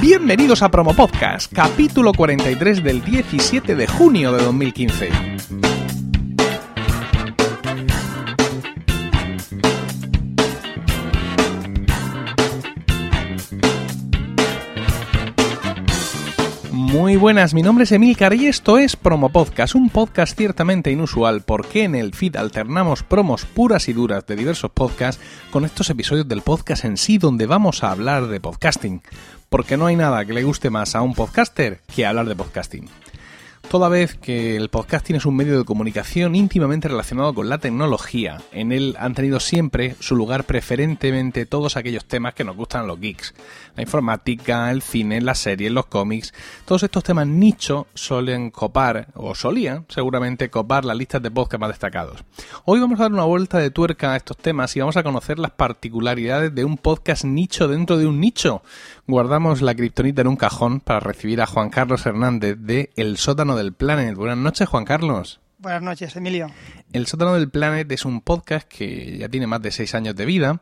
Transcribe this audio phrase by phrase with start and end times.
[0.00, 5.10] Bienvenidos a Promo Podcast, capítulo 43 del 17 de junio de 2015.
[16.72, 21.42] Muy buenas, mi nombre es Emilcar y esto es Promo Podcast, un podcast ciertamente inusual
[21.42, 26.26] porque en el feed alternamos promos puras y duras de diversos podcasts con estos episodios
[26.26, 29.02] del podcast en sí donde vamos a hablar de podcasting,
[29.50, 32.88] porque no hay nada que le guste más a un podcaster que hablar de podcasting
[33.70, 38.42] toda vez que el podcasting es un medio de comunicación íntimamente relacionado con la tecnología.
[38.50, 42.98] En él han tenido siempre su lugar preferentemente todos aquellos temas que nos gustan los
[42.98, 43.32] geeks.
[43.76, 46.32] La informática, el cine, las series, los cómics.
[46.64, 51.70] Todos estos temas nicho suelen copar, o solían seguramente copar las listas de podcast más
[51.70, 52.24] destacados.
[52.64, 55.38] Hoy vamos a dar una vuelta de tuerca a estos temas y vamos a conocer
[55.38, 58.62] las particularidades de un podcast nicho dentro de un nicho.
[59.06, 63.56] Guardamos la kriptonita en un cajón para recibir a Juan Carlos Hernández de El sótano
[63.56, 64.14] del Planet.
[64.14, 65.40] Buenas noches, Juan Carlos.
[65.58, 66.46] Buenas noches, Emilio.
[66.90, 70.24] El sótano del Planet es un podcast que ya tiene más de seis años de
[70.24, 70.60] vida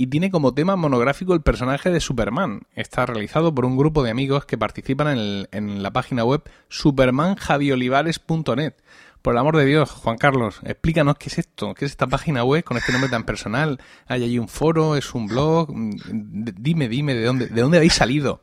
[0.00, 2.62] y tiene como tema monográfico el personaje de Superman.
[2.74, 8.72] Está realizado por un grupo de amigos que participan en, la página web supermanjaviolivares.net.
[9.20, 12.44] Por el amor de Dios, Juan Carlos, explícanos qué es esto, qué es esta página
[12.44, 13.78] web con este nombre tan personal.
[14.06, 14.96] ¿Hay allí un foro?
[14.96, 15.68] ¿Es un blog?
[15.70, 18.40] Dime, dime, ¿de dónde, de dónde habéis salido?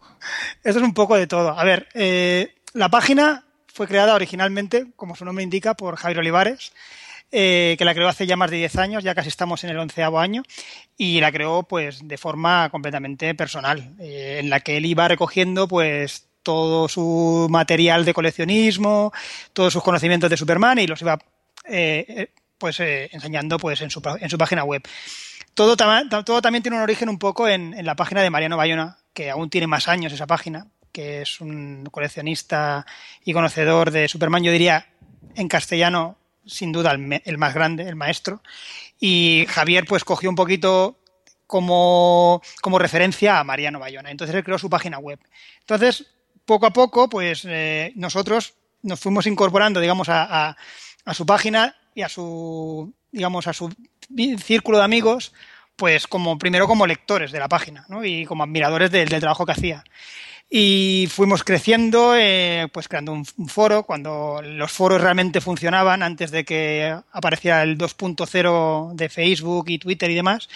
[0.64, 1.58] Esto es un poco de todo.
[1.58, 6.72] A ver, eh, la página fue creada originalmente, como su nombre indica, por Javier Olivares,
[7.32, 9.80] eh, que la creó hace ya más de 10 años, ya casi estamos en el
[9.80, 10.44] onceavo año,
[10.98, 15.68] y la creó pues de forma completamente personal, eh, en la que él iba recogiendo
[15.68, 19.12] pues todo su material de coleccionismo,
[19.54, 21.20] todos sus conocimientos de Superman y los iba
[21.66, 24.82] eh, pues enseñando pues en su, en su página web.
[25.54, 29.32] Todo, también tiene un origen un poco en, en la página de Mariano Bayona, que
[29.32, 32.86] aún tiene más años esa página, que es un coleccionista
[33.26, 34.88] y conocedor de Superman, yo diría
[35.36, 38.42] en castellano, sin duda, el, más grande, el maestro.
[39.00, 41.00] Y Javier, pues cogió un poquito
[41.46, 44.12] como, como referencia a Mariano Bayona.
[44.12, 45.20] Entonces él creó su página web.
[45.62, 46.06] Entonces,
[46.46, 50.56] poco a poco, pues eh, nosotros nos fuimos incorporando, digamos, a,
[51.06, 53.74] a, su página y a su, digamos, a su
[54.44, 55.34] círculo de amigos,
[55.76, 58.04] pues como primero como lectores de la página, ¿no?
[58.04, 59.84] Y como admiradores del trabajo que hacía.
[60.50, 66.46] Y fuimos creciendo, eh, pues creando un, foro, cuando los foros realmente funcionaban, antes de
[66.46, 70.48] que apareciera el 2.0 de Facebook y Twitter y demás.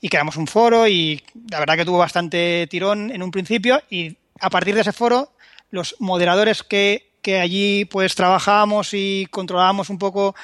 [0.00, 3.80] Y creamos un foro y la verdad que tuvo bastante tirón en un principio.
[3.88, 5.30] Y a partir de ese foro,
[5.70, 10.34] los moderadores que, que allí pues trabajábamos y controlábamos un poco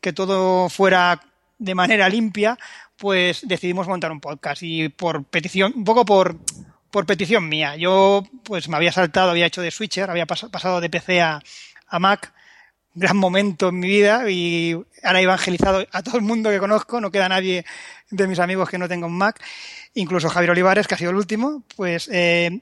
[0.00, 1.20] que todo fuera
[1.58, 2.56] de manera limpia,
[2.96, 4.62] pues decidimos montar un podcast.
[4.62, 6.38] Y por petición, un poco por
[6.92, 7.74] por petición mía.
[7.74, 11.40] Yo pues me había saltado, había hecho de switcher, había pasado de PC a,
[11.98, 12.32] Mac,
[12.94, 17.00] gran momento en mi vida y ahora he evangelizado a todo el mundo que conozco,
[17.00, 17.64] no queda nadie
[18.10, 19.42] de mis amigos que no tenga un Mac,
[19.94, 22.60] incluso Javier Olivares, que ha sido el último, pues eh,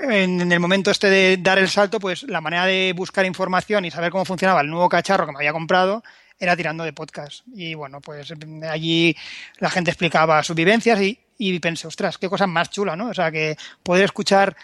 [0.00, 3.90] en el momento este de dar el salto, pues la manera de buscar información y
[3.90, 6.02] saber cómo funcionaba el nuevo cacharro que me había comprado
[6.42, 7.44] era tirando de podcast.
[7.54, 8.32] Y bueno, pues
[8.68, 9.16] allí
[9.58, 13.10] la gente explicaba sus vivencias y, y pensé, ostras, qué cosa más chula, ¿no?
[13.10, 14.56] O sea, que poder escuchar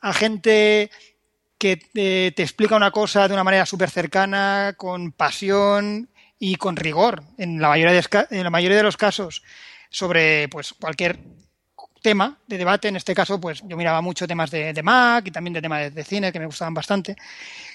[0.00, 0.90] a gente
[1.58, 6.08] que te, explica una cosa de una manera súper cercana, con pasión
[6.38, 9.42] y con rigor, en la mayoría de, en la mayoría de los casos,
[9.90, 11.18] sobre pues cualquier
[12.06, 12.88] tema de debate.
[12.88, 16.04] En este caso, pues yo miraba mucho temas de, Mac y también de temas de,
[16.04, 17.16] cine que me gustaban bastante.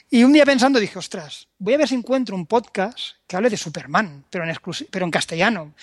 [0.10, 3.50] Y un día pensando dije, ostras, voy a ver si encuentro un podcast que hable
[3.50, 4.56] de Superman, pero en,
[4.90, 5.74] pero en castellano.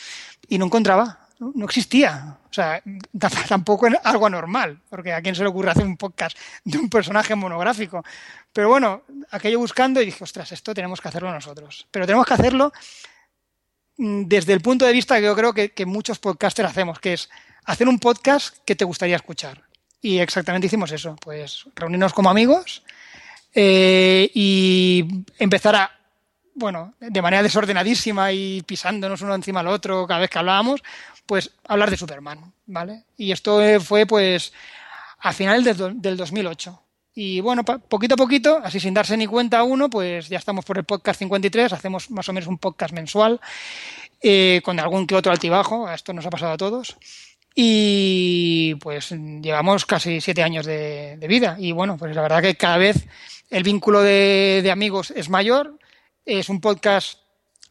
[0.48, 2.38] Y no encontraba no, existía.
[2.50, 2.82] O sea,
[3.48, 6.88] tampoco es algo anormal, porque a quién se le ocurre hacer un podcast de un
[6.88, 8.04] personaje monográfico.
[8.53, 11.87] Pero bueno, aquello buscando y dije, ostras, esto tenemos que hacerlo nosotros.
[11.91, 12.72] Pero tenemos que hacerlo
[13.98, 17.28] mm, desde el punto de vista que yo creo que, muchos podcasters hacemos, que es
[17.69, 19.62] hacer un podcast que te gustaría escuchar.
[20.00, 22.82] Y exactamente hicimos eso, pues reunirnos como amigos
[23.55, 25.93] eh, y empezar a
[26.55, 30.82] bueno, de manera desordenadísima y pisándonos uno encima del otro cada vez que hablábamos,
[31.25, 33.05] pues hablar de Superman, ¿vale?
[33.17, 34.53] Y esto fue pues
[35.21, 36.82] a finales del, 2008.
[37.14, 40.79] Y bueno, poquito a poquito, así sin darse ni cuenta uno, pues ya estamos por
[40.79, 43.41] el podcast 53, hacemos más o menos un podcast mensual,
[44.21, 46.97] eh, con algún que otro altibajo, esto nos ha pasado a todos.
[47.60, 51.56] Y pues llevamos casi siete años de, vida.
[51.58, 53.08] Y bueno, pues la verdad que cada vez
[53.50, 55.76] el vínculo de amigos es mayor,
[56.25, 57.19] es un podcast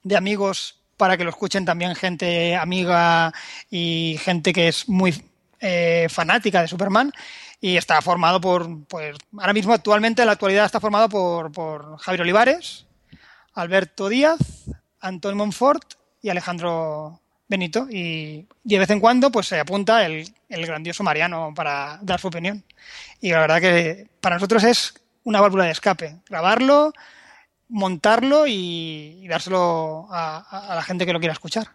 [0.03, 3.31] de amigos para que lo escuchen también gente amiga
[3.69, 5.23] y gente que es muy
[5.61, 7.13] eh, fanática de Superman.
[7.61, 11.97] y está formado por, pues, ahora mismo actualmente en la actualidad está formado por, por
[11.97, 12.87] Javier Olivares,
[13.53, 14.39] Alberto Díaz,
[14.99, 17.87] Antonio Monfort y Alejandro Benito.
[17.89, 22.27] Y, de vez en cuando pues se apunta el, el grandioso Mariano para dar su
[22.27, 22.63] opinión.
[23.21, 26.17] Y la verdad que para nosotros es una válvula de escape.
[26.29, 26.93] Grabarlo,
[27.69, 31.67] montarlo y, dárselo a, la gente que lo quiera escuchar.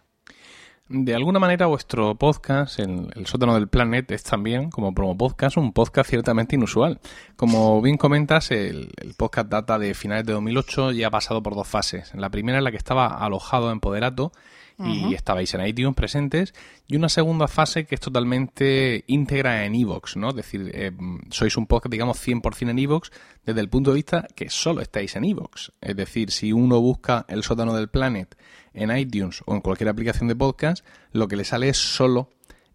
[0.89, 5.57] De alguna manera vuestro podcast, el, el, sótano del planet, es también, como promo podcast,
[5.57, 6.99] un podcast ciertamente inusual.
[7.35, 11.55] Como bien comentas, el, el, podcast data de finales de 2008 y ha pasado por
[11.55, 12.13] dos fases.
[12.15, 14.33] La primera en la que estaba alojado en Poderato
[14.79, 16.53] y estabais en iTunes presentes,
[16.87, 20.29] y una segunda fase que es totalmente íntegra en Evox, ¿no?
[20.29, 20.91] Es decir, eh,
[21.29, 23.11] sois un podcast, digamos, 100% en Evox
[23.45, 25.71] desde el punto de vista que solo estáis en Evox.
[25.81, 28.35] Es decir, si uno busca el sótano del Planet
[28.73, 32.29] en iTunes o en cualquier aplicación de podcast, lo que le sale es solo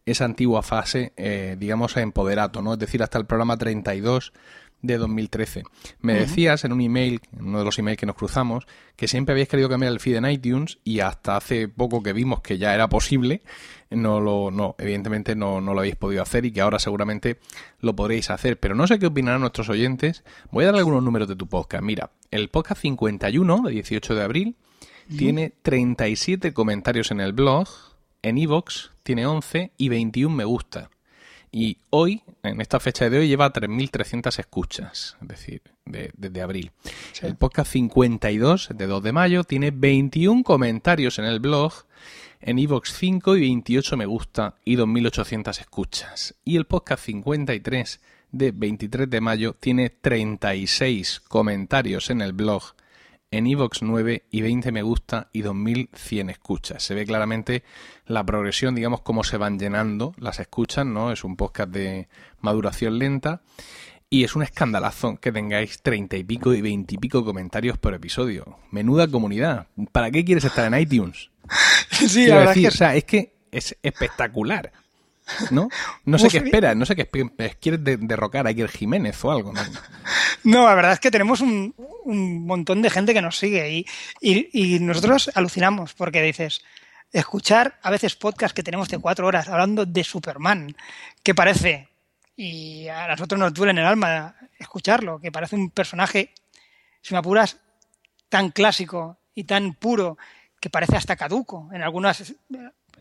[0.06, 2.73] esa antigua fase, eh, digamos, en Poderato, ¿no?
[2.73, 4.33] Es decir, hasta el programa 32
[4.83, 5.65] de 2013.
[6.01, 8.67] Me decías en un email, en uno de los emails que nos cruzamos,
[8.97, 12.41] que siempre habíais querido cambiar el feed en iTunes y hasta hace poco que vimos
[12.41, 13.43] que ya era posible,
[13.91, 17.39] no lo, no, evidentemente no, no lo habéis podido hacer y que ahora seguramente
[17.81, 18.59] lo podréis hacer.
[18.59, 20.25] Pero no sé qué opinarán nuestros oyentes.
[20.51, 21.83] Voy a darle algunos números de tu podcast.
[21.83, 24.57] Mira, el podcast 51 de 18 de abril
[25.17, 27.67] tiene 37 comentarios en el blog,
[28.21, 30.91] en iVoox tiene 11 y 21 me gusta.
[31.50, 36.73] Y hoy, en esta fecha de hoy, lleva 3.300 escuchas, es decir, desde abril.
[37.23, 41.73] El podcast 52, de 2 de mayo, tiene 21 comentarios en el blog,
[42.41, 46.35] en iVoox 5 y 28 me gusta y 2.800 escuchas.
[46.45, 52.75] Y el podcast 53, de 23 de mayo, tiene 36 comentarios en el blog,
[53.31, 56.83] en iVoox 9 y 20 me gusta y 2100 escuchas.
[56.83, 57.63] Se ve claramente
[58.07, 61.13] la progresión, digamos, cómo se van llenando las escuchas, ¿no?
[61.13, 62.09] Es un podcast de
[62.41, 63.43] maduración lenta
[64.11, 67.95] y es un escandalazo que tengáis 30 y pico y 20 y pico comentarios por
[67.95, 68.59] episodio.
[68.71, 69.67] Menuda comunidad.
[69.93, 71.31] ¿Para qué quieres estar en iTunes?
[71.91, 74.71] Sí, la verdad o sea, es que es espectacular.
[75.51, 75.69] ¿No?
[76.05, 77.09] No sé qué esperas, no sé qué
[77.61, 79.61] quieres derrocar a Iker Jiménez o algo, ¿no?
[80.44, 81.75] No, la verdad es que tenemos un,
[82.46, 83.85] montón de gente que nos sigue
[84.20, 86.62] y, nosotros alucinamos porque dices,
[87.12, 90.75] escuchar a veces podcast que tenemos de cuatro horas hablando de Superman,
[91.23, 91.88] que parece,
[92.37, 96.32] y a nosotros nos duele en el alma escucharlo, que parece un personaje,
[97.02, 97.58] si me apuras,
[98.29, 100.19] tan clásico y tan puro
[100.61, 102.34] que parece hasta caduco en algunas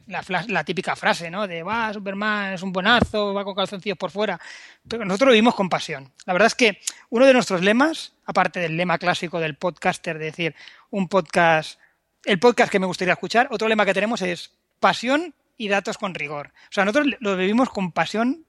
[0.08, 1.48] la, típica frase, ¿no?
[1.48, 4.40] De, va, Superman es un buenazo, va con calzoncillos por fuera.
[4.88, 6.12] Pero nosotros lo vimos con pasión.
[6.26, 10.26] La verdad es que uno de nuestros lemas, aparte del lema clásico del podcaster, de
[10.26, 10.56] decir,
[10.90, 11.80] un podcast,
[12.24, 16.16] el podcast que me gustaría escuchar, otro lema que tenemos es pasión y datos con
[16.16, 16.54] rigor.
[16.70, 18.46] O sea, nosotros lo vivimos con pasión,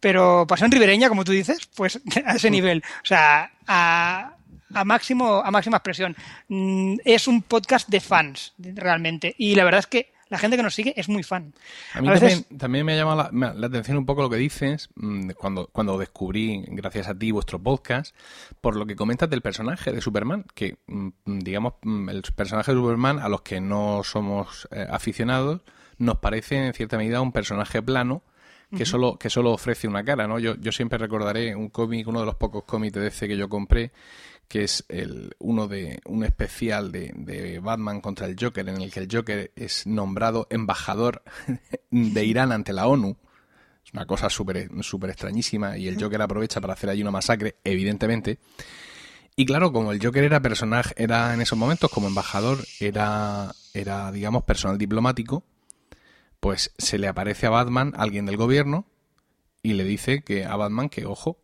[0.00, 2.82] pero pasión ribereña, como tú dices, pues a ese nivel.
[3.02, 4.36] O sea, a,
[4.74, 6.16] a máximo a máxima expresión.
[6.48, 9.34] Mm, es un podcast de fans, realmente.
[9.36, 11.54] Y la verdad es que la gente que nos sigue es muy fan.
[11.94, 12.08] A mí
[12.56, 16.64] también, me ha llamado la, atención un poco lo que dices mm, cuando, cuando descubrí,
[16.68, 18.14] gracias a ti, vuestro podcast,
[18.60, 22.78] por lo que comentas del personaje de Superman, que, mm, digamos, mm, el personaje de
[22.78, 25.60] Superman, a los que no somos eh, aficionados,
[25.98, 28.22] nos parece en cierta medida un personaje plano
[28.70, 30.38] que solo que solo ofrece una cara, ¿no?
[30.38, 33.48] Yo, yo siempre recordaré un cómic, uno de los pocos cómics de DC que yo
[33.48, 33.92] compré,
[34.48, 38.92] que es el, uno de un especial de, de, Batman contra el Joker, en el
[38.92, 41.22] que el Joker es nombrado embajador
[41.90, 43.16] de Irán ante la ONU.
[43.84, 47.56] Es una cosa súper super extrañísima y el Joker aprovecha para hacer ahí una masacre,
[47.62, 48.38] evidentemente.
[49.36, 54.10] Y claro, como el Joker era personaje, era en esos momentos como embajador, era, era
[54.10, 55.44] digamos, personal diplomático,
[56.40, 58.86] pues se le aparece a Batman alguien del gobierno
[59.62, 61.38] y le dice que a Batman que, ojo,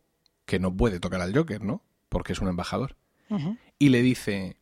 [0.45, 1.83] que no puede tocar al Joker, ¿no?
[2.13, 2.95] porque es un embajador.
[3.79, 4.57] Y le dice,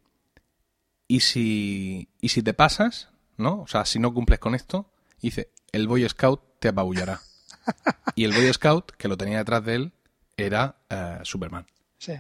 [1.10, 3.10] ¿y si, ¿y si te pasas?
[3.36, 3.64] ¿No?
[3.64, 4.90] O sea, si no cumples con esto,
[5.22, 7.20] dice, el Boy Scout te apabullará.
[8.16, 9.94] y el Boy Scout, que lo tenía detrás de él,
[10.38, 11.68] era eh, Superman.
[11.98, 12.14] Sí.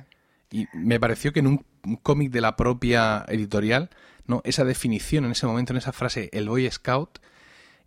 [0.51, 1.65] Y me pareció que en un,
[2.03, 3.89] cómic de la propia editorial,
[4.25, 4.41] ¿no?
[4.43, 7.19] Esa definición en ese momento, en esa frase, el Boy Scout,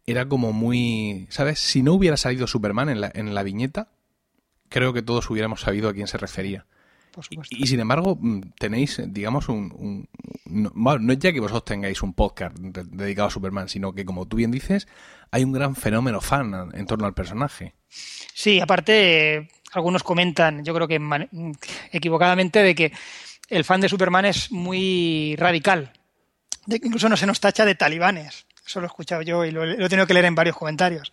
[0.06, 1.26] era como muy.
[1.30, 1.58] ¿Sabes?
[1.58, 3.88] Si no hubiera salido Superman en la, en la viñeta,
[4.68, 6.66] creo que todos hubiéramos sabido a quién se refería.
[7.50, 10.08] Y, sin embargo, mm, tenéis, digamos, un...
[10.46, 14.36] no, es ya que vosotros tengáis un podcast dedicado a Superman, sino que, como tú
[14.36, 14.88] bien dices,
[15.30, 17.74] hay un gran fenómeno fan en torno al personaje.
[17.88, 21.00] Sí, aparte, algunos comentan, yo creo que
[21.92, 22.92] equivocadamente, de que
[23.48, 25.92] el fan de Superman es muy radical.
[26.66, 28.46] De que incluso no se nos tacha de talibanes.
[28.66, 31.12] Eso lo he escuchado yo y lo, he tenido que leer en varios comentarios.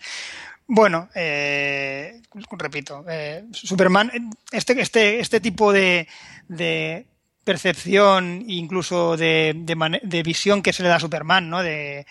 [0.67, 4.12] Bueno, eh, repito, eh, Superman,
[4.51, 6.08] este, este, este tipo de,
[6.48, 7.05] de
[7.43, 11.62] percepción, incluso de, de, visión que se le da a Superman, ¿no?
[11.62, 12.05] De,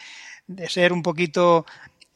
[0.46, 1.64] de ser un poquito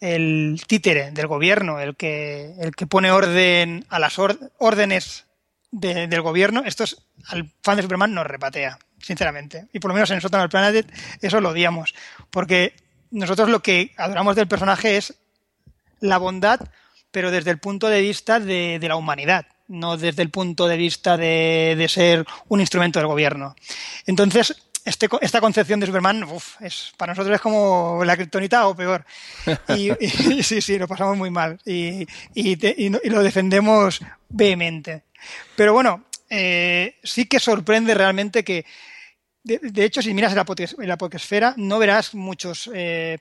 [0.00, 5.26] el títere del gobierno, el que, el que pone orden a las órdenes
[5.70, 9.66] del gobierno, esto es, al fan de Superman nos repatea, sinceramente.
[9.72, 11.94] Y por lo menos en Sótano del Planet eso lo odiamos.
[12.30, 12.74] Porque
[13.14, 15.14] nosotros lo que adoramos del personaje es
[16.00, 16.60] la bondad,
[17.10, 21.16] pero desde el punto de vista de, la humanidad, no desde el punto de vista
[21.16, 23.54] de, de ser un instrumento del gobierno.
[24.06, 24.54] Entonces,
[24.84, 26.26] este, esta concepción de Superman,
[26.60, 29.04] es, para nosotros es como la criptonita o peor.
[29.68, 29.90] Y,
[30.42, 31.58] sí, sí, lo pasamos muy mal.
[31.64, 32.06] Y,
[33.08, 35.04] lo defendemos vehemente.
[35.56, 38.66] Pero bueno, eh, sí que sorprende realmente que,
[39.44, 40.38] de, hecho, si miras en
[40.88, 43.18] la, podcast, no verás muchos eh,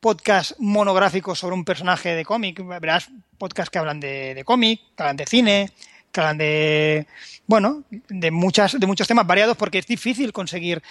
[0.00, 2.64] podcasts monográficos sobre un personaje de cómic.
[2.80, 5.70] Verás podcasts que hablan de, de cómic, que hablan de cine,
[6.12, 7.06] que hablan de
[7.48, 10.82] bueno, de, muchas, de muchos temas variados porque es difícil conseguir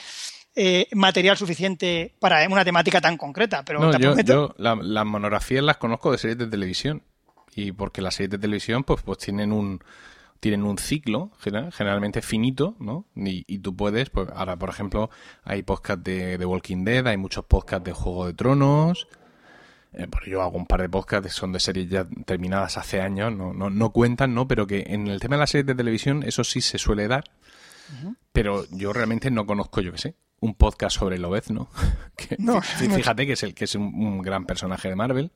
[0.56, 3.64] eh, material suficiente para una temática tan concreta.
[3.64, 7.04] Pero no, yo, las monografías las conozco de series de televisión
[7.56, 9.80] y porque las series de televisión pues, pues tienen un
[10.40, 13.06] tienen un ciclo generalmente finito, ¿no?
[13.16, 15.10] Y, tú puedes, pues ahora por ejemplo
[15.44, 19.08] hay podcasts de, de Walking Dead, hay muchos podcasts de Juego de Tronos,
[19.94, 23.54] eh, yo hago un par de podcasts, son de series ya terminadas hace años, no,
[23.54, 24.48] no, no, cuentan, ¿no?
[24.48, 27.24] Pero que en el tema de las series de televisión eso sí se suele dar.
[28.34, 31.70] Pero yo realmente no conozco, yo qué sé, un podcast sobre Lobezno.
[32.18, 35.32] Que, no, fíjate que es el que es un gran personaje de Marvel.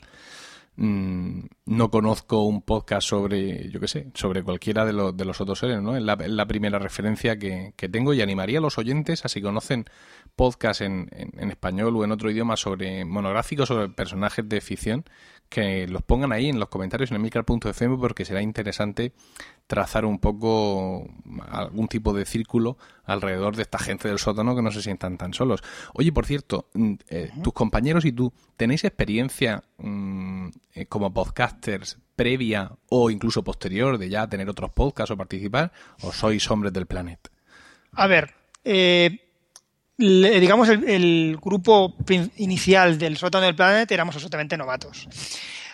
[0.78, 5.42] Mm, no conozco un podcast sobre, yo qué sé, sobre cualquiera de, los, de los
[5.42, 5.98] otros seres, ¿no?
[5.98, 9.86] Es la, primera referencia que, tengo y animaría a los oyentes a si conocen
[10.36, 15.06] podcasts en, en, español o en otro idioma sobre monográficos sobre personajes de ficción,
[15.52, 19.12] que los pongan ahí en los comentarios en emilcar.fm porque será interesante
[19.68, 21.10] trazar un poco
[21.50, 25.34] algún tipo de círculo alrededor de esta gente del sótano que no se sientan tan
[25.34, 25.62] solos.
[25.94, 31.98] Oye, por cierto, mm, eh, tus compañeros y tú, ¿tenéis experiencia mm, eh, como podcasters
[32.16, 35.74] previa o incluso posterior de ya tener otros podcasts o participar?
[36.02, 37.30] ¿O sois hombres del planeta?
[37.94, 38.34] A ver,
[38.64, 39.31] eh,
[40.02, 41.96] digamos, el, grupo
[42.38, 45.08] inicial del sótano del planeta éramos absolutamente novatos.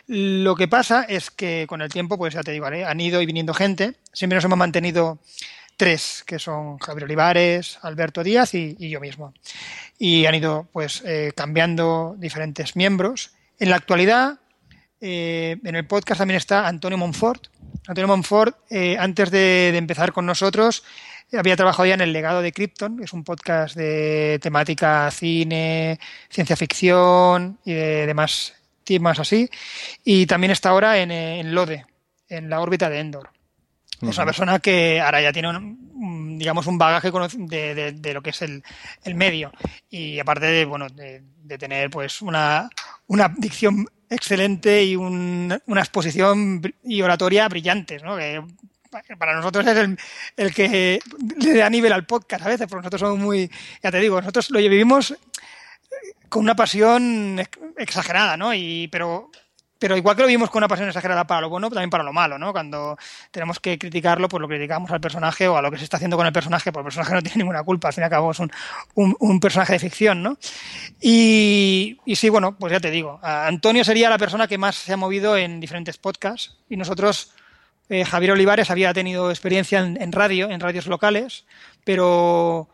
[0.07, 3.25] Lo que pasa es que con el tiempo, pues ya te digo, han ido y
[3.25, 3.95] viniendo gente.
[4.13, 5.19] Siempre nos hemos mantenido
[5.75, 9.33] tres, que son Javier Olivares, Alberto Díaz y, yo mismo.
[9.97, 13.31] Y han ido pues eh, cambiando diferentes miembros.
[13.59, 14.39] En la actualidad,
[14.99, 17.47] eh, en el podcast también está Antonio Monfort.
[17.87, 20.83] Antonio Monfort, eh, antes de, empezar con nosotros,
[21.33, 25.99] había trabajado ya en El legado de Krypton, que es un podcast de temática cine,
[26.29, 28.53] ciencia ficción y de demás
[28.83, 29.49] temas así.
[30.03, 31.85] Y también está ahora en, en Lode,
[32.29, 33.29] en la órbita de Endor.
[34.01, 38.29] Es una persona que ahora ya tiene un, digamos, un bagaje de, de, lo que
[38.29, 38.63] es el,
[39.03, 39.51] el, medio.
[39.89, 41.23] Y aparte de, bueno, de,
[41.57, 42.69] tener pues una,
[43.07, 48.15] una dicción excelente y una exposición y oratoria brillantes, ¿no?
[48.15, 48.43] Que
[49.17, 49.97] para nosotros es
[50.37, 50.99] el, que
[51.39, 53.49] le da nivel al podcast a veces, porque nosotros somos muy,
[53.81, 55.15] ya te digo, nosotros lo vivimos
[56.29, 57.41] con una pasión
[57.77, 58.53] exagerada, ¿no?
[58.53, 59.31] Y, pero
[59.79, 62.13] pero igual que lo vimos con una pasión exagerada para lo bueno, también para lo
[62.13, 62.51] malo, ¿no?
[62.51, 62.97] Cuando
[63.31, 66.17] tenemos que criticarlo, pues lo criticamos al personaje o a lo que se está haciendo
[66.17, 68.31] con el personaje, porque el personaje no tiene ninguna culpa, al fin y al cabo
[68.31, 68.51] es un,
[68.95, 70.37] un, personaje de ficción, ¿no?
[70.99, 74.97] Y, sí, bueno, pues ya te digo, Antonio sería la persona que más se ha
[74.97, 77.33] movido en diferentes podcasts y nosotros,
[77.89, 81.45] eh, Javier Olivares había tenido experiencia en, radio, en radios locales,
[81.83, 82.69] pero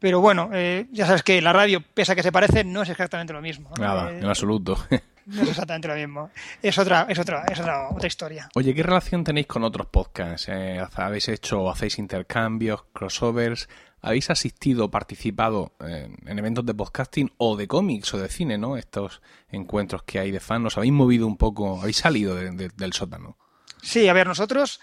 [0.00, 2.88] pero bueno, eh, ya sabes que la radio, pese a que se parece, no es
[2.88, 3.70] exactamente lo mismo.
[3.78, 4.78] Nada, eh, en absoluto.
[5.26, 6.30] No es exactamente lo mismo.
[6.60, 8.48] Es otra, es otra, es otra, otra historia.
[8.56, 10.48] Oye, ¿qué relación tenéis con otros podcasts?
[10.48, 13.68] Eh, ¿Habéis hecho, hacéis intercambios, crossovers?
[14.00, 18.78] ¿Habéis asistido o participado en eventos de podcasting o de cómics o de cine, ¿no?
[18.78, 23.36] Estos encuentros que hay de fans, ¿os habéis movido un poco, habéis salido del sótano?
[23.82, 24.80] Sí, a ver, nosotros,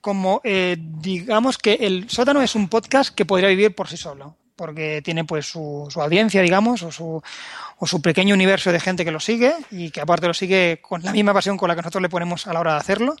[0.00, 4.36] como eh, digamos que el sótano es un podcast que podría vivir por sí solo
[4.60, 7.22] porque tiene pues su, su audiencia, digamos, o su,
[7.78, 11.02] o su, pequeño universo de gente que lo sigue y que aparte lo sigue con
[11.02, 13.16] la misma pasión con la que nosotros le ponemos a la hora de hacerlo.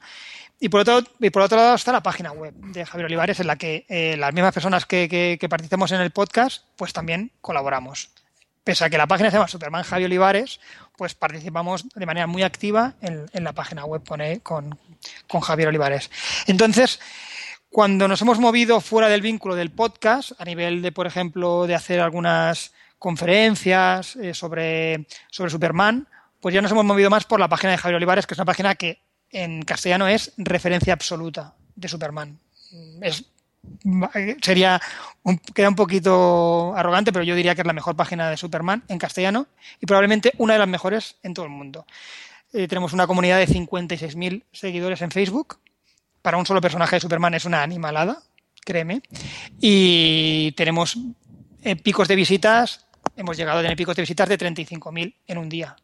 [0.60, 3.46] Y por otro, y por otro lado está la página web de Javier Olivares, en
[3.46, 5.08] la que eh, las mismas personas que,
[5.40, 8.10] que, participamos en el podcast, pues también colaboramos.
[8.70, 10.60] Pese a que la página se llama Superman Javier Olivares,
[10.96, 14.78] pues participamos de manera muy activa en, la página web con, con,
[15.26, 16.08] con Javier Olivares.
[16.46, 17.00] Entonces,
[17.68, 21.74] cuando nos hemos movido fuera del vínculo del podcast, a nivel de, por ejemplo, de
[21.74, 26.06] hacer algunas conferencias eh, sobre, sobre Superman,
[26.38, 28.44] pues ya nos hemos movido más por la página de Javier Olivares, que es una
[28.44, 32.38] página que en castellano es referencia absoluta de Superman.
[33.02, 33.24] Es,
[34.42, 34.80] sería
[35.54, 38.98] queda un poquito arrogante, pero yo diría que es la mejor página de Superman en
[38.98, 39.46] castellano
[39.80, 41.86] y probablemente una de las mejores en todo el mundo.
[42.52, 45.58] Eh, tenemos una comunidad de 56.000 seguidores en Facebook.
[46.22, 48.22] Para un solo personaje de Superman es una animalada,
[48.64, 49.02] créeme.
[49.60, 50.98] Y tenemos
[51.62, 52.86] eh, picos de visitas,
[53.16, 55.76] hemos llegado a tener picos de visitas de 35.000 en un día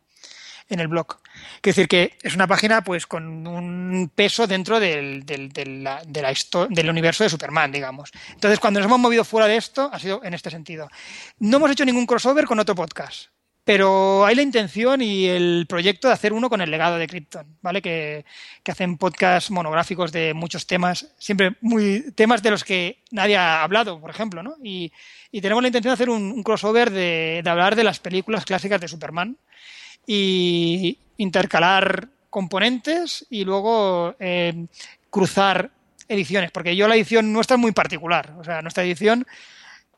[0.68, 1.18] en el blog.
[1.60, 7.24] Quiere decir que es una página pues con un peso dentro del, del, del universo
[7.24, 8.10] de Superman, digamos.
[8.32, 10.88] Entonces, cuando nos hemos movido fuera de esto, ha sido en este sentido.
[11.38, 13.28] No hemos hecho ningún crossover con otro podcast.
[13.66, 17.58] Pero hay la intención y el proyecto de hacer uno con el legado de Krypton,
[17.62, 17.82] ¿vale?
[17.82, 18.24] Que,
[18.62, 23.64] que, hacen podcasts monográficos de muchos temas, siempre muy temas de los que nadie ha
[23.64, 24.54] hablado, por ejemplo, ¿no?
[24.62, 24.92] Y,
[25.32, 28.44] y tenemos la intención de hacer un, un crossover de, de, hablar de las películas
[28.44, 29.36] clásicas de Superman
[30.06, 34.66] y intercalar componentes y luego eh,
[35.10, 35.70] cruzar
[36.08, 39.26] ediciones, porque yo la edición nuestra es muy particular, o sea, nuestra edición,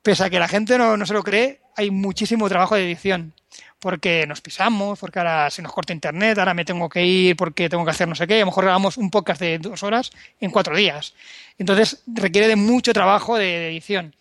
[0.03, 3.35] pese a que la gente no, no se lo cree, hay muchísimo trabajo de edición,
[3.81, 7.69] porque nos pisamos, porque ahora se nos corta internet, ahora me tengo que ir porque
[7.69, 10.11] tengo que hacer no sé qué, a lo mejor grabamos un podcast de dos horas
[10.41, 11.15] en cuatro días.
[11.59, 14.15] Entonces requiere de mucho trabajo de, edición.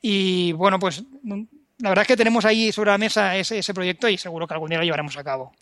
[0.00, 1.02] Y bueno, pues
[1.80, 4.54] la verdad es que tenemos ahí sobre la mesa ese, ese proyecto y seguro que
[4.54, 5.52] algún día lo llevaremos a cabo.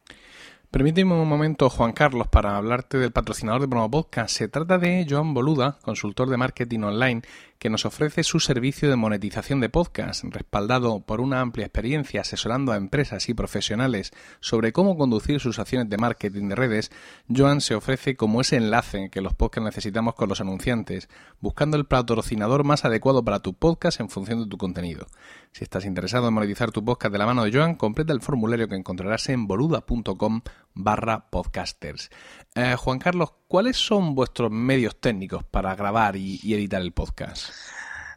[0.70, 4.36] Permíteme un momento, Juan Carlos, para hablarte del patrocinador de Promo Podcast.
[4.36, 7.22] Se trata de Joan Boluda, consultor de marketing online,
[7.58, 12.70] que nos ofrece su servicio de monetización de podcast, respaldado por una amplia experiencia asesorando
[12.72, 16.90] a empresas y profesionales sobre cómo conducir sus acciones de marketing de redes.
[17.34, 21.08] Joan se ofrece como ese enlace que los podcasts necesitamos con los anunciantes,
[21.40, 25.06] buscando el patrocinador más adecuado para tu podcast en función de tu contenido.
[25.52, 28.68] Si estás interesado en monetizar tu podcast de la mano de Joan, completa el formulario
[28.68, 30.42] que encontrarás en boluda.com
[30.78, 32.10] barra podcasters.
[32.54, 37.50] Eh, Juan Carlos, ¿cuáles son vuestros medios técnicos para grabar y, editar el podcast?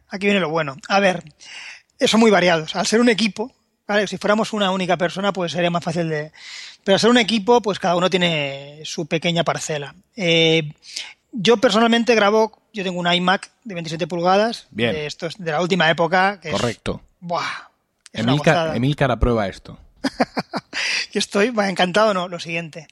[0.08, 0.76] Aquí viene lo bueno.
[0.88, 1.24] A ver,
[2.00, 2.76] son muy variados.
[2.76, 3.52] Al ser un equipo,
[4.06, 6.32] si fuéramos una única persona, pues sería más fácil de...
[6.84, 9.94] Pero al ser un equipo, pues cada uno tiene su pequeña parcela.
[10.16, 10.72] Eh,
[11.32, 14.66] yo personalmente grabo, yo tengo un iMac de 27 pulgadas.
[14.70, 14.94] Bien.
[14.94, 16.40] esto es de la última época.
[16.50, 17.02] Correcto.
[17.20, 17.70] buah,
[18.12, 19.78] Emilcar, aprueba esto.
[21.12, 22.88] y estoy encantado, no, lo siguiente.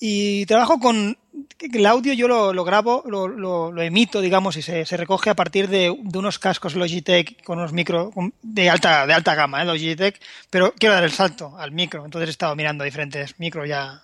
[0.00, 1.16] Y trabajo con
[1.60, 5.68] el audio, yo lo, grabo, lo, lo, emito, digamos, y se, se recoge a partir
[5.68, 9.64] de, de, unos cascos Logitech con unos micro de alta, de alta gama, ¿eh?
[9.64, 10.20] Logitech,
[10.50, 12.04] pero quiero dar el salto al micro.
[12.04, 14.02] Entonces he estado mirando diferentes micros, ya,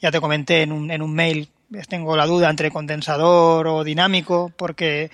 [0.00, 1.48] ya te comenté en un, en un mail.
[1.88, 5.10] Tengo la duda entre condensador o dinámico, porque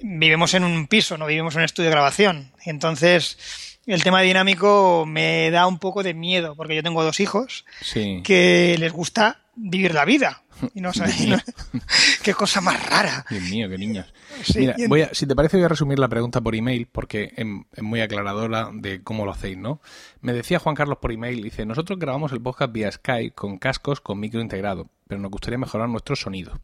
[0.00, 2.50] vivimos en un piso, no vivimos en un estudio de grabación.
[2.64, 7.20] Y entonces el tema dinámico me da un poco de miedo, porque yo tengo dos
[7.20, 10.42] hijos que les gusta vivir la vida.
[10.72, 11.34] Y no sabéis
[12.22, 13.26] qué cosa más rara.
[13.28, 14.12] Dios mío, qué niños.
[14.54, 17.82] Mira, voy a, si te parece, voy a resumir la pregunta por email porque es,
[17.82, 19.80] muy aclaradora de cómo lo hacéis, ¿no?
[20.20, 24.00] Me decía Juan Carlos por email, dice, nosotros grabamos el podcast vía Skype con cascos
[24.00, 26.60] con micro integrado, pero nos gustaría mejorar nuestro sonido.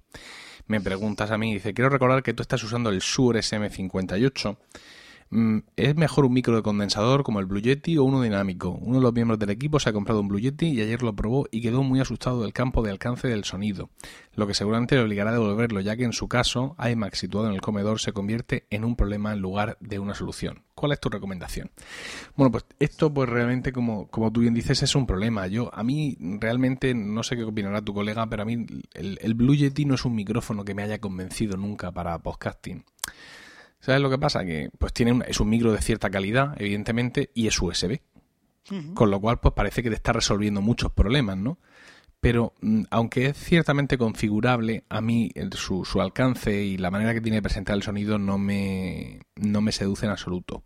[0.66, 4.56] Me preguntas a mí, dice, quiero recordar que tú estás usando el Shure SM58 Mm,
[5.76, 8.70] ¿Es mejor un micro de condensador como el Blue Yeti o uno dinámico?
[8.70, 11.14] Uno de los miembros del equipo se ha comprado un Blue Yeti y ayer lo
[11.14, 13.90] probó y quedó muy asustado del campo de alcance del sonido,
[14.34, 17.54] lo que seguramente le obligará a devolverlo, ya que en su caso, iMac situado en
[17.54, 20.64] el comedor se convierte en un problema en lugar de una solución.
[20.74, 21.70] ¿Cuál es tu recomendación?
[22.34, 25.46] Bueno, pues esto pues realmente como, como tú bien dices es un problema.
[25.46, 29.34] Yo, a mí realmente, no sé qué opinará tu colega, pero a mí el, el
[29.34, 32.84] Blue Yeti no es un micrófono que me haya convencido nunca para podcasting.
[33.80, 34.44] ¿Sabes lo que pasa?
[34.44, 38.00] Que pues tiene es un micro de cierta calidad, evidentemente, y es USB.
[38.94, 41.58] Con lo cual, pues parece que te está resolviendo muchos problemas, ¿no?
[42.20, 47.20] Pero mm, aunque es ciertamente configurable, a mí su, su, alcance y la manera que
[47.20, 50.62] tiene de presentar el sonido no me, no me seduce en absoluto.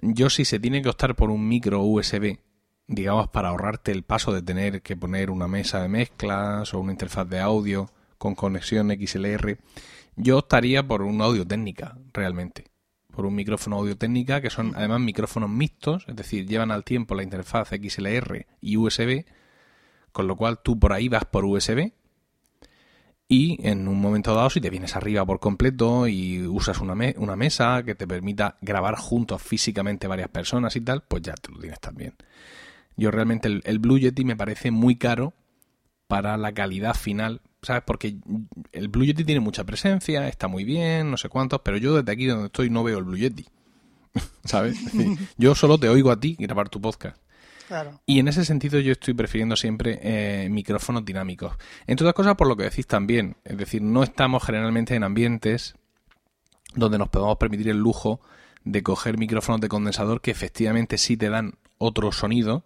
[0.00, 2.38] Yo si se tiene que optar por un micro USB,
[2.86, 6.92] digamos para ahorrarte el paso de tener que poner una mesa de mezclas o una
[6.92, 9.58] interfaz de audio con conexión XLR,
[10.18, 12.64] yo optaría por una audio técnica, realmente.
[13.14, 17.14] Por un micrófono audio técnica, que son además micrófonos mixtos, es decir, llevan al tiempo
[17.14, 19.24] la interfaz XLR y USB,
[20.12, 21.92] con lo cual tú por ahí vas por USB.
[23.28, 27.36] Y en un momento dado, si te vienes arriba por completo y usas una, una
[27.36, 31.58] mesa que te permita grabar juntos físicamente varias personas y tal, pues ya te lo
[31.58, 32.14] tienes también.
[32.96, 35.34] Yo realmente el, el Blue Yeti me parece muy caro
[36.06, 37.82] para la calidad final ¿sabes?
[37.86, 38.16] Porque
[38.72, 42.12] el Blue Yeti tiene mucha presencia, está muy bien, no sé cuántos, pero yo desde
[42.12, 43.46] aquí donde estoy no veo el Blue Yeti.
[44.44, 44.78] ¿Sabes?
[45.38, 47.20] yo solo te oigo a ti grabar tu podcast.
[48.06, 51.56] Y en ese sentido yo estoy prefiriendo siempre eh, micrófonos dinámicos.
[51.86, 53.36] Entre otras cosas por lo que decís también.
[53.44, 55.74] Es decir, no estamos generalmente en ambientes
[56.74, 58.20] donde nos podemos permitir el lujo
[58.64, 62.64] de coger micrófonos de condensador que efectivamente sí te dan otro sonido,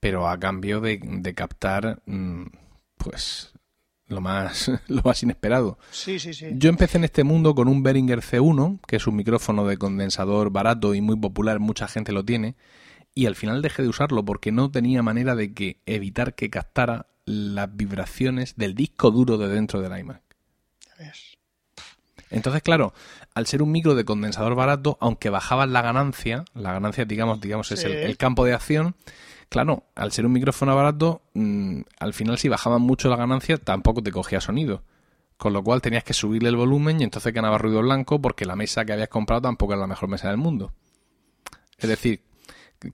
[0.00, 2.46] pero a cambio de, captar, mm,
[2.96, 3.51] pues,
[4.12, 5.78] lo más, lo más inesperado.
[5.90, 6.46] Sí, sí, sí.
[6.54, 10.50] Yo empecé en este mundo con un Behringer C1, que es un micrófono de condensador
[10.50, 12.54] barato y muy popular, mucha gente lo tiene,
[13.14, 17.06] y al final dejé de usarlo porque no tenía manera de que evitar que captara
[17.24, 20.22] las vibraciones del disco duro de dentro del iMac.
[22.30, 22.94] Entonces, claro,
[23.34, 27.70] al ser un micro de condensador barato, aunque bajabas la ganancia, la ganancia, digamos, digamos
[27.72, 28.94] es el, campo de acción,
[29.52, 34.02] claro, al ser un micrófono barato, mm, al final si bajaban mucho la ganancia, tampoco
[34.02, 34.82] te cogía sonido.
[35.36, 38.56] Con lo cual tenías que subirle el volumen y entonces ganaba ruido blanco porque la
[38.56, 40.72] mesa que habías comprado tampoco era la mejor mesa del mundo.
[41.76, 42.22] Es decir,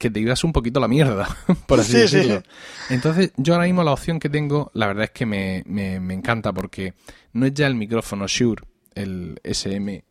[0.01, 1.29] que te ibas un poquito a la mierda,
[1.69, 2.43] por así decirlo.
[2.91, 6.15] Entonces, yo ahora mismo la opción que tengo, la verdad es que me, me, me
[6.15, 6.95] encanta porque
[7.35, 8.65] no es ya el micrófono Shure,
[8.97, 10.05] el SM.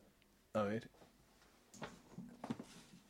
[0.53, 0.89] A ver.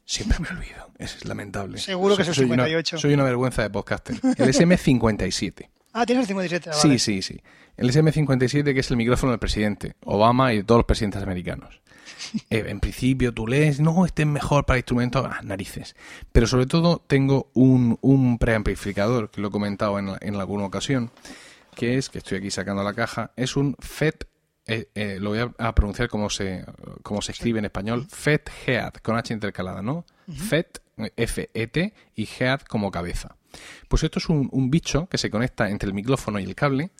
[0.07, 1.77] Siempre me olvido, es lamentable.
[1.77, 2.97] Seguro que es el 58.
[2.97, 4.15] soy una vergüenza de podcaster.
[4.15, 5.69] El SM57.
[5.93, 6.69] Ah, tienes el 57.
[6.73, 7.41] Sí, sí, sí.
[7.75, 11.81] El SM57 que es el micrófono del presidente Obama y de todos los presidentes americanos.
[12.49, 15.95] Eh, en principio tú lees, no, este es mejor para instrumentos, ah, narices.
[16.31, 21.09] Pero sobre todo tengo un, un preamplificador, que lo he comentado en, en alguna ocasión,
[21.75, 24.27] que es, que estoy aquí sacando la caja, es un FET
[24.67, 26.65] eh, eh, lo voy a, pronunciar como se,
[27.01, 30.05] como se escribe en español, FET Head, con H intercalada, ¿no?
[30.29, 30.81] FET,
[31.15, 33.37] F-E-T, y Head como cabeza.
[33.87, 36.91] Pues esto es un, bicho que se conecta entre el micrófono y el cable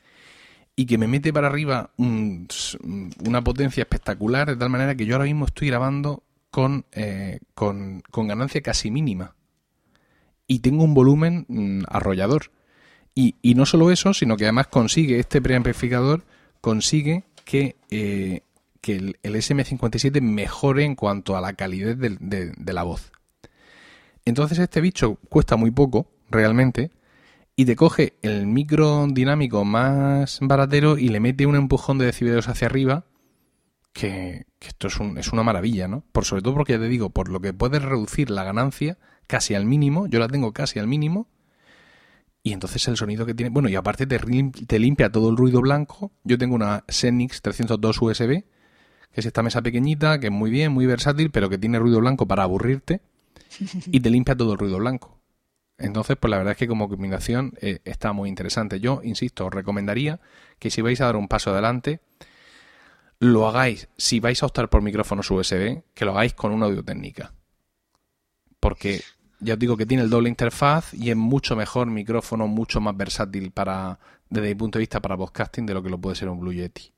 [0.78, 5.26] y que me mete para arriba una potencia espectacular, de tal manera que yo ahora
[5.26, 9.36] mismo estoy grabando con, eh, con, ganancia casi mínima.
[10.48, 12.52] Y tengo un volumen mm, arrollador.
[13.14, 16.24] Y, y no solo eso, sino que además consigue, este preamplificador
[16.62, 18.42] consigue que, eh,
[18.82, 23.14] que el, SM57 mejore en cuanto a la calidad de, la voz.
[24.26, 26.92] Entonces este bicho cuesta muy poco, realmente,
[27.56, 32.50] y te coge el micro dinámico más baratero y le mete un empujón de decibelios
[32.50, 33.06] hacia arriba,
[33.94, 36.04] que, esto es, es, una maravilla, ¿no?
[36.12, 39.56] Por sobre todo porque ya te digo, por lo que puedes reducir la ganancia casi
[39.56, 41.30] al mínimo, yo la tengo casi al mínimo,
[42.48, 43.50] y entonces el sonido que tiene.
[43.50, 44.18] Bueno, y aparte te,
[44.68, 46.12] te limpia todo el ruido blanco.
[46.24, 48.44] Yo tengo una Xenix 302 USB,
[49.12, 52.00] que es esta mesa pequeñita, que es muy bien, muy versátil, pero que tiene ruido
[52.00, 53.02] blanco para aburrirte.
[53.92, 55.20] Y te limpia todo el ruido blanco.
[55.78, 58.80] Entonces, pues la verdad es que como combinación eh, está muy interesante.
[58.80, 60.20] Yo, insisto, os recomendaría
[60.58, 62.00] que si vais a dar un paso adelante,
[63.20, 66.84] lo hagáis, si vais a optar por micrófonos USB, que lo hagáis con una audio
[66.84, 67.34] técnica.
[68.60, 69.02] Porque
[69.40, 72.96] ya os digo que tiene el doble interfaz y es mucho mejor micrófono, mucho más
[72.98, 76.30] versátil para desde mi punto de vista para podcasting de lo que lo puede ser
[76.30, 76.92] un Blue Yeti.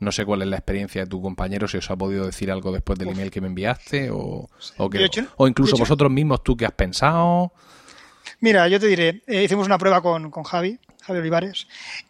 [0.00, 2.72] No sé cuál es la experiencia de tu compañero, si os ha podido decir algo
[2.72, 7.52] después del email que me enviaste o, o, incluso vosotros mismos, tú que has pensado.
[8.40, 11.68] Mira, yo te diré, eh, hicimos una prueba con, con Javi, Javi Olivares,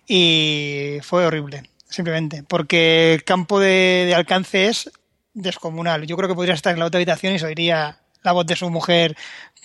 [0.09, 4.91] y fue horrible, simplemente, porque el campo de, de alcance es
[5.35, 6.07] descomunal.
[6.07, 8.57] Yo creo que podría estar en la otra habitación y se oiría la voz de
[8.57, 9.17] su mujer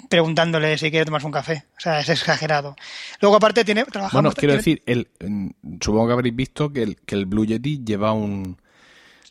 [0.10, 1.65] preguntándole si quiere tomarse un café.
[1.78, 2.76] O sea, es exagerado.
[3.22, 3.86] Luego, aparte, tiene.
[4.12, 5.08] Bueno, quiero decir, el,
[5.82, 8.58] supongo que habréis visto que el, que el Blue Yeti lleva un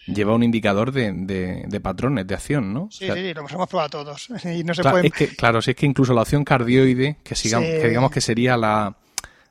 [0.07, 2.89] lleva un indicador de, de, patrones de acción, ¿no?
[2.91, 4.29] Sí, sí, lo hemos probado todos.
[4.45, 7.35] Y no se claro, es que, claro, si es que incluso la opción cardioide, que,
[7.35, 8.97] sigamos, que digamos que sería la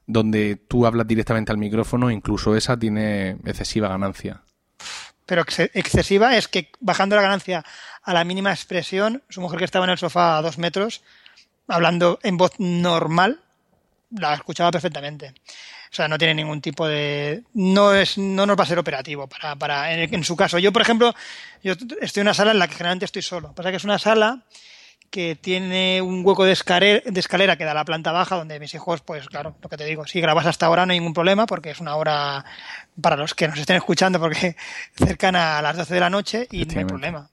[0.08, 4.42] donde tú hablas directamente al micrófono, incluso esa tiene excesiva ganancia.
[5.28, 7.64] Pero excesiva es que bajando la ganancia
[8.08, 11.04] a la mínima expresión, su mujer que estaba en el sofá a dos metros,
[11.68, 13.42] hablando en voz normal,
[14.12, 15.34] la escuchaba perfectamente.
[15.92, 17.44] O sea, no tiene ningún tipo de.
[17.54, 20.58] No es, no nos va a ser operativo para, para en, su caso.
[20.58, 21.14] Yo, por ejemplo,
[21.62, 23.54] yo estoy en una sala en la que generalmente estoy solo.
[23.54, 24.46] Pasa que es una sala
[25.10, 28.58] que tiene un hueco de escalera, de escalera que da a la planta baja, donde
[28.58, 31.14] mis hijos, pues claro, lo que te digo, si grabas hasta ahora no hay ningún
[31.14, 32.46] problema, porque es una hora
[33.02, 34.56] para los que nos estén escuchando, porque
[34.96, 37.30] cercana a las 12 de la noche y no hay problema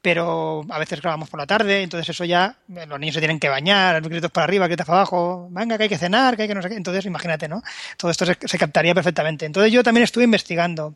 [0.00, 3.48] pero a veces grabamos por la tarde, entonces eso ya, los niños se tienen que
[3.48, 6.54] bañar, gritos para arriba, gritos para abajo, venga, que hay que cenar, que hay que
[6.54, 7.62] no sé qué, entonces imagínate, ¿no?
[7.96, 9.46] Todo esto se, captaría perfectamente.
[9.46, 10.94] Entonces yo también estuve investigando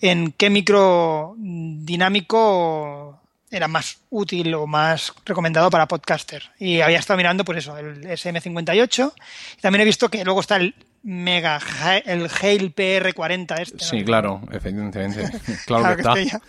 [0.00, 6.50] en qué micro dinámico era más útil o más recomendado para podcaster.
[6.58, 9.12] Y había estado mirando, pues eso, el SM58.
[9.58, 10.74] Y también he visto que luego está el
[11.06, 11.60] mega,
[12.04, 13.84] el Hail PR40 este.
[13.84, 15.30] Sí, claro, efectivamente.
[15.66, 16.40] Claro, que está.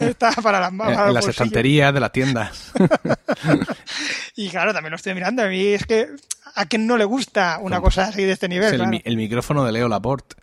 [0.06, 2.72] está para las En, en las estanterías de las tiendas.
[4.36, 5.42] y claro, también lo estoy mirando.
[5.42, 6.08] A mí es que
[6.54, 8.74] a quien no le gusta una cosa así de este nivel.
[8.74, 10.36] Es el, el micrófono de Leo Laporte.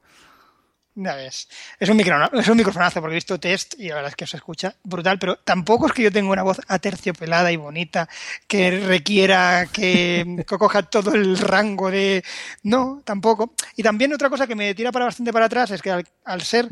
[0.95, 1.47] Ya ves.
[1.79, 4.27] Es un, micro, es un microfonazo, porque he visto test y la verdad es que
[4.27, 8.09] se escucha brutal, pero tampoco es que yo tenga una voz aterciopelada y bonita
[8.45, 12.23] que requiera que, coja todo el rango de...
[12.63, 13.53] No, tampoco.
[13.77, 16.67] Y también otra cosa que me tira para bastante para atrás es que al, ser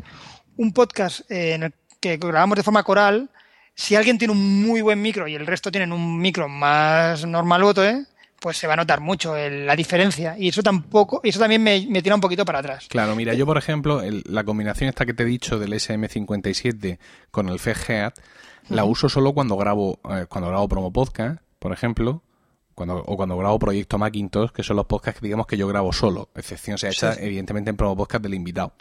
[0.58, 3.30] un podcast eh, en el que grabamos de forma coral,
[3.74, 7.62] si alguien tiene un muy buen micro y el resto tienen un micro más normal
[7.78, 8.04] ¿eh?
[8.40, 10.36] Pues se va a notar mucho la diferencia.
[10.38, 12.86] Y eso tampoco, eso también me, tira un poquito para atrás.
[12.88, 16.98] Claro, mira, yo por ejemplo, la combinación esta que te he dicho del SM57
[17.30, 18.14] con el FGEAT,
[18.70, 22.22] la uso solo cuando grabo, eh, cuando grabo promo podcast, por ejemplo,
[22.74, 25.92] cuando, o cuando grabo proyecto Macintosh, que son los podcasts que digamos que yo grabo
[25.92, 28.72] solo, excepción se ha hecha evidentemente en promo podcast del invitado.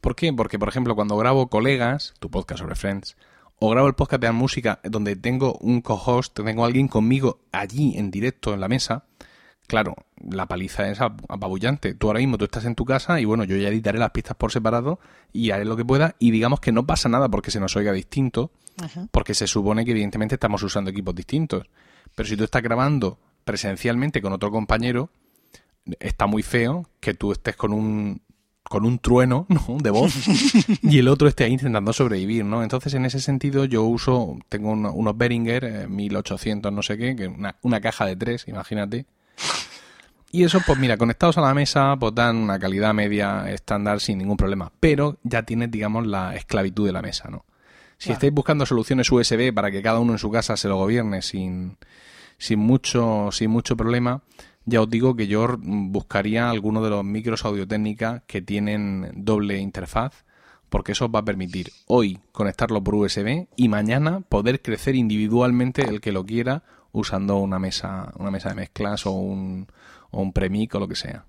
[0.00, 0.32] ¿Por qué?
[0.32, 3.16] Porque, por ejemplo, cuando grabo colegas, tu podcast sobre Friends,
[3.60, 8.10] o grabo el podcast de música donde tengo un co-host, tengo alguien conmigo allí en
[8.10, 9.04] directo en la mesa,
[9.66, 11.94] claro, la paliza es apabullante.
[11.94, 14.34] Tú ahora mismo tú estás en tu casa y bueno, yo ya editaré las pistas
[14.36, 14.98] por separado
[15.32, 17.92] y haré lo que pueda y digamos que no pasa nada porque se nos oiga
[17.92, 18.50] distinto,
[19.10, 21.68] porque se supone que evidentemente estamos usando equipos distintos.
[22.14, 25.10] Pero si tú estás grabando presencialmente con otro compañero,
[25.98, 28.22] está muy feo que tú estés con un
[28.70, 29.78] con un trueno ¿no?
[29.82, 30.14] de voz
[30.82, 32.62] y el otro esté ahí intentando sobrevivir, ¿no?
[32.62, 37.26] Entonces, en ese sentido, yo uso, tengo unos Behringer 1800 eh, no sé qué, que
[37.26, 39.06] una, una caja de tres, imagínate.
[40.30, 44.18] Y eso, pues mira, conectados a la mesa, pues dan una calidad media estándar sin
[44.18, 44.70] ningún problema.
[44.78, 47.44] Pero ya tienes, digamos, la esclavitud de la mesa, ¿no?
[47.98, 51.22] Si estáis buscando soluciones USB para que cada uno en su casa se lo gobierne
[51.22, 51.76] sin,
[52.38, 54.22] sin, mucho, sin mucho problema,
[54.70, 59.58] ya os digo que yo buscaría alguno de los micros audio técnica que tienen doble
[59.58, 60.24] interfaz,
[60.68, 65.82] porque eso os va a permitir hoy conectarlo por USB y mañana poder crecer individualmente
[65.82, 69.66] el que lo quiera usando una mesa, una mesa de mezclas o un,
[70.10, 71.26] o un premic o lo que sea.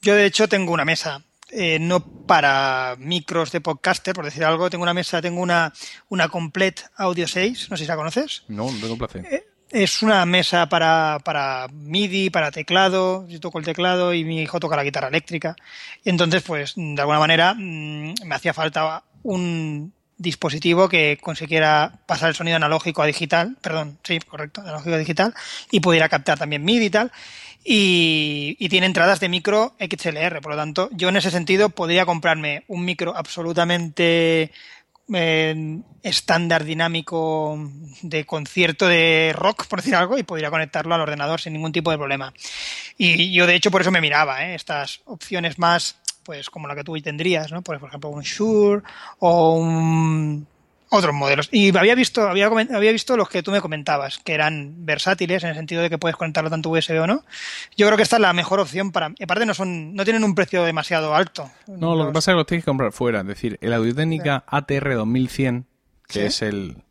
[0.00, 4.70] Yo de hecho tengo una mesa eh, no para micros de podcaster, por decir algo,
[4.70, 5.72] tengo una mesa, tengo una,
[6.08, 8.44] una Complete Audio 6, no sé si la conoces.
[8.48, 9.24] No, no tengo placer.
[9.24, 13.26] Eh, es una mesa para, para MIDI, para teclado.
[13.28, 15.56] Yo toco el teclado y mi hijo toca la guitarra eléctrica.
[16.04, 22.34] Entonces, pues, de alguna manera, mm, me hacía falta un dispositivo que consiguiera pasar el
[22.34, 25.34] sonido analógico a digital, perdón, sí, correcto, analógico a digital,
[25.70, 27.12] y pudiera captar también MIDI y tal.
[27.64, 32.06] Y, y, tiene entradas de micro XLR, por lo tanto, yo en ese sentido podría
[32.06, 34.52] comprarme un micro absolutamente
[36.02, 37.58] estándar dinámico
[38.02, 41.90] de concierto de rock, por decir algo, y podría conectarlo al ordenador sin ningún tipo
[41.90, 42.32] de problema.
[42.96, 44.54] Y yo, de hecho, por eso me miraba ¿eh?
[44.54, 47.62] estas opciones más, pues como la que tú tendrías, ¿no?
[47.62, 48.82] Pues, por ejemplo, un Shure
[49.18, 50.46] o un
[50.90, 51.48] otros modelos.
[51.52, 55.50] Y había visto, había, había visto los que tú me comentabas, que eran versátiles en
[55.50, 57.24] el sentido de que puedes conectarlo tanto USB o no.
[57.76, 59.12] Yo creo que esta es la mejor opción para.
[59.22, 61.50] Aparte, no son, no tienen un precio demasiado alto.
[61.66, 63.20] No, lo que pasa es que los tienes que comprar fuera.
[63.20, 65.66] Es decir, el Audio Técnica ATR 2100,
[66.06, 66.82] que es el,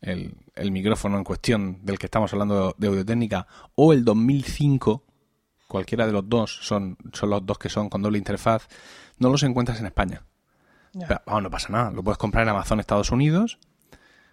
[0.00, 5.04] el, el, micrófono en cuestión del que estamos hablando de Audio Técnica, o el 2005,
[5.66, 8.68] cualquiera de los dos, son, son los dos que son con doble interfaz,
[9.18, 10.22] no los encuentras en España
[11.40, 11.90] no pasa nada.
[11.90, 13.58] Lo puedes comprar en Amazon Estados Unidos.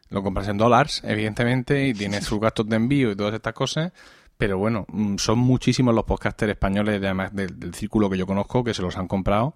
[0.09, 3.91] Lo compras en dólares, evidentemente, y tienes sus gastos de envío y todas estas cosas.
[4.37, 8.73] Pero bueno, mm, son muchísimos los podcasters españoles, además del, círculo que yo conozco, que
[8.73, 9.55] se los han comprado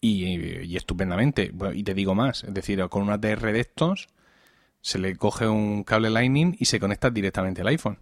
[0.00, 1.52] y, estupendamente.
[1.74, 4.08] y te digo más, es decir, con una TR de estos,
[4.80, 7.98] se le coge un cable Lightning y se conecta directamente al iPhone.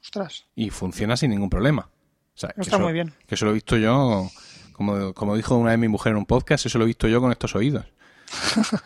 [0.00, 0.46] Ostras.
[0.54, 1.90] Y funciona sin ningún problema.
[2.56, 3.14] Está muy bien.
[3.26, 4.30] Que eso lo he visto yo
[4.76, 7.20] como, como dijo una vez mi mujer en un podcast, eso lo he visto yo
[7.20, 7.86] con estos oídos.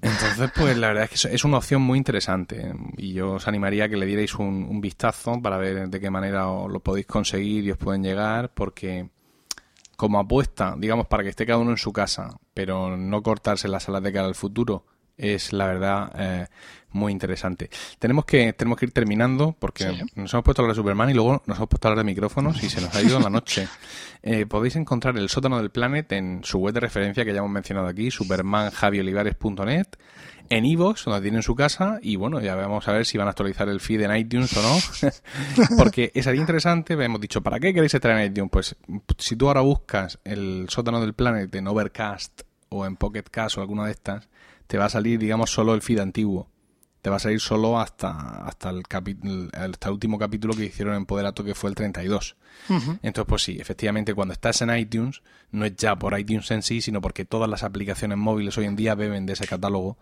[0.00, 3.84] Entonces, pues la verdad es que es una opción muy interesante y yo os animaría
[3.84, 7.72] a que le dierais un, vistazo para ver de qué manera lo podéis conseguir y
[7.72, 9.08] os pueden llegar, porque
[9.96, 13.84] como apuesta, digamos, para que esté cada uno en su casa, pero no cortarse las
[13.84, 14.84] salas de cara al futuro,
[15.16, 16.46] es la verdad eh,
[16.92, 17.70] muy interesante.
[17.98, 21.14] Tenemos que, tenemos que ir terminando porque nos hemos puesto a hablar de Superman y
[21.14, 23.68] luego nos hemos puesto a hablar de micrófonos y se nos ha ido la noche.
[24.24, 27.50] Eh, podéis encontrar el sótano del Planet en su web de referencia que ya hemos
[27.50, 29.86] mencionado aquí, supermanjaviolivares.net,
[30.48, 33.30] en iVoox, donde tienen su casa, y bueno, ya vamos a ver si van a
[33.30, 34.78] actualizar el feed en iTunes o no,
[35.76, 38.50] porque sería interesante, hemos dicho, ¿para qué queréis entrar en iTunes?
[38.52, 38.76] Pues
[39.18, 43.60] si tú ahora buscas el sótano del Planet en Overcast o en Pocket Cast o
[43.60, 44.28] alguna de estas,
[44.72, 46.48] te va a salir, digamos, solo el feed antiguo
[47.02, 48.84] te va a salir solo hasta, hasta, el,
[49.52, 52.36] hasta el último capítulo que hicieron en Poderato, que fue el 32.
[53.02, 56.80] Entonces, pues sí, efectivamente, cuando estás en iTunes, no es ya por iTunes en sí,
[56.80, 59.98] sino porque todas las aplicaciones móviles hoy en día beben de ese catálogo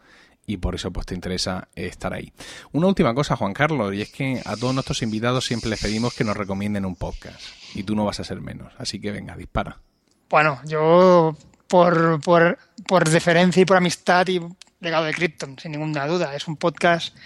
[0.47, 2.33] y por eso pues te interesa estar ahí.
[2.71, 6.15] Una última cosa, Juan Carlos, y es que a todos nuestros invitados siempre les pedimos
[6.15, 7.41] que nos recomienden un podcast
[7.75, 9.81] y tú no vas a ser menos, así que venga, dispara.
[10.29, 11.35] Bueno, yo
[11.71, 14.41] por, por, por deferencia y por amistad y
[14.81, 17.17] legado de Krypton, sin ninguna duda, es un podcast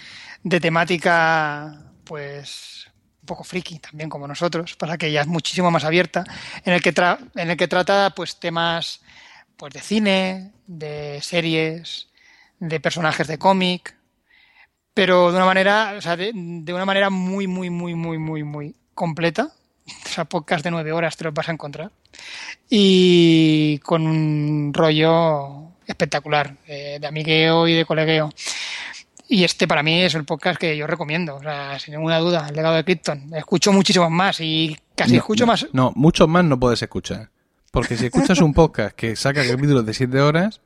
[0.43, 2.87] de temática pues
[3.23, 6.25] un poco friki también como nosotros, para que ella es muchísimo más abierta,
[6.63, 6.93] en el que,
[7.37, 9.01] en el que trata pues temas
[9.57, 12.09] pues de cine, de series,
[12.59, 13.97] de personajes de cómic,
[14.93, 18.77] pero de una manera, o sea, de, una manera muy, muy, muy, muy, muy, muy
[18.95, 19.55] completa.
[20.07, 21.91] O sea, podcast de nueve horas te los vas a encontrar.
[22.69, 28.31] Y con un rollo espectacular, eh, de amigueo y de colegueo.
[29.29, 32.47] Y este para mí es el podcast que yo recomiendo, o sea, sin ninguna duda,
[32.49, 33.35] el legado de Krypton.
[33.35, 35.67] Escucho muchísimos más y casi escucho más.
[35.73, 37.31] No, muchos más no puedes escuchar.
[37.71, 40.61] Porque si escuchas un podcast que saca capítulos de 7 horas,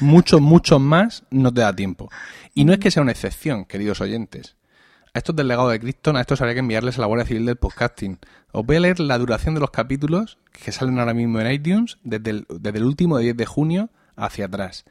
[0.00, 2.10] muchos, muchos más no te da tiempo.
[2.54, 4.56] Y no es que sea una excepción, queridos oyentes.
[5.16, 7.46] A estos del legado de Krypton, a estos habría que enviarles a la Guardia Civil
[7.46, 8.18] del Podcasting.
[8.50, 11.98] Os voy a leer la duración de los capítulos que salen ahora mismo en iTunes
[12.02, 14.84] desde el, desde el último de 10 de junio hacia atrás.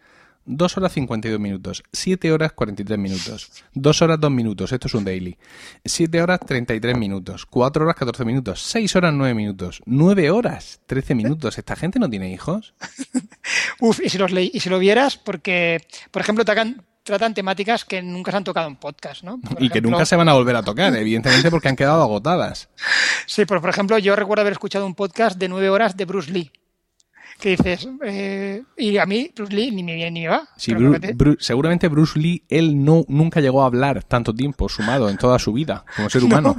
[0.45, 5.03] 2 horas 52 minutos, 7 horas 43 minutos, 2 horas 2 minutos, esto es un
[5.03, 5.37] daily,
[5.83, 11.15] 7 horas 33 minutos, 4 horas 14 minutos, 6 horas 9 minutos, 9 horas 13
[11.15, 11.57] minutos.
[11.57, 12.75] ¿Esta gente no tiene hijos?
[13.81, 16.45] Uf, y si, los leí, y si lo vieras, porque, por ejemplo,
[17.03, 19.39] tratan temáticas que nunca se han tocado en podcast, ¿no?
[19.59, 22.69] y que nunca se van a volver a tocar, evidentemente porque han quedado agotadas.
[23.25, 26.31] Sí, pero por ejemplo, yo recuerdo haber escuchado un podcast de 9 horas de Bruce
[26.31, 26.51] Lee
[27.39, 30.47] que dices, eh, y a mí Bruce Lee ni me viene ni me va.
[31.39, 35.51] seguramente Bruce Lee, él no, nunca llegó a hablar tanto tiempo sumado en toda su
[35.51, 36.55] vida como ser humano.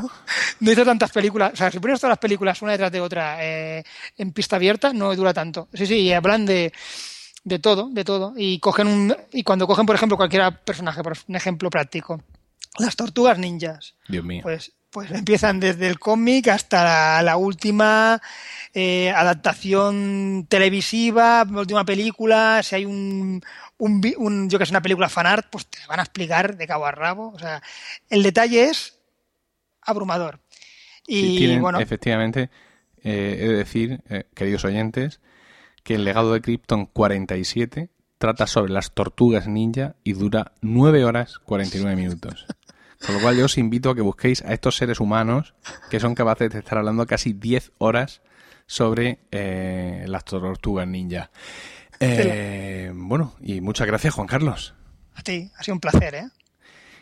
[0.61, 3.37] No, hizo tantas películas, o sea, si pones todas las películas una detrás de otra
[3.41, 3.85] eh,
[4.19, 5.69] en pista abierta, no dura tanto.
[5.73, 6.73] Sí, sí, y hablan de,
[7.45, 8.35] de todo, de todo.
[8.37, 12.21] Y cogen un, y cuando cogen, por ejemplo, cualquier personaje, por un ejemplo práctico,
[12.79, 13.95] las tortugas ninjas.
[14.09, 14.41] Dios mío.
[14.43, 18.21] Pues, pues empiezan desde el cómic hasta la última
[18.73, 23.43] eh, adaptación televisiva, última película, si hay un,
[23.79, 26.93] un, yo que sé, una película fanart, pues te van a explicar de cabo a
[26.93, 27.33] rabo.
[27.35, 27.61] O sea,
[28.09, 28.99] el detalle es
[29.83, 30.41] abrumador.
[31.07, 31.81] Y bueno.
[31.81, 32.51] Efectivamente,
[33.03, 35.21] eh, he de decir, eh, queridos oyentes,
[35.85, 41.39] que el legado de Krypton 47 trata sobre las tortugas ninja y dura 9 horas
[41.39, 42.47] 49 minutos.
[43.05, 45.55] Con lo cual yo os invito a que busquéis a estos seres humanos
[45.91, 48.23] que son capaces de estar hablando casi 10 horas
[48.67, 51.31] sobre eh, las tortugas ninja.
[52.01, 54.75] Eh, bueno, y muchas gracias, Juan Carlos.
[55.15, 56.29] A ti, ha sido un placer, ¿eh?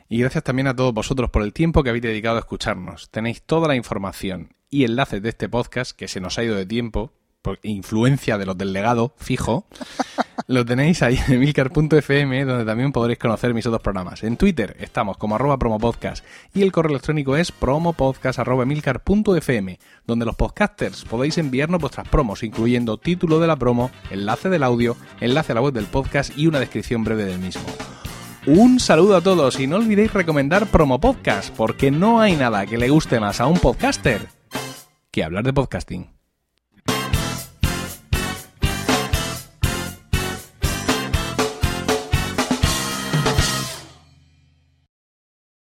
[0.08, 3.10] Y gracias también a todos vosotros por el tiempo que habéis dedicado a escucharnos.
[3.10, 6.66] Tenéis toda la información y enlaces de este podcast que se nos ha ido de
[6.66, 7.14] tiempo,
[7.62, 9.66] influencia de los del legado fijo,
[10.46, 14.22] lo tenéis ahí en emilcar.fm, donde también podréis conocer mis otros programas.
[14.22, 16.24] En Twitter estamos como arroba promopodcast
[16.54, 23.40] y el correo electrónico es promopodcast.emilcar.fm, donde los podcasters podéis enviarnos vuestras promos, incluyendo título
[23.40, 27.04] de la promo, enlace del audio, enlace a la web del podcast y una descripción
[27.04, 27.62] breve del mismo.
[28.46, 32.76] Un saludo a todos y no olvidéis recomendar Promo Podcast, porque no hay nada que
[32.76, 34.26] le guste más a un podcaster
[35.12, 36.11] que hablar de podcasting.